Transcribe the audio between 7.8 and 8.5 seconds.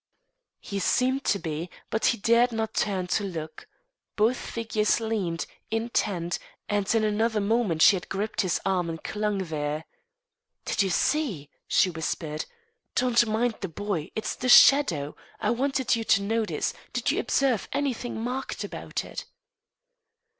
she had gripped